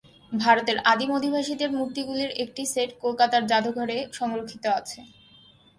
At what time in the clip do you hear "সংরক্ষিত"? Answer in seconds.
4.13-4.63